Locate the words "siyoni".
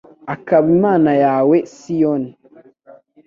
1.75-2.31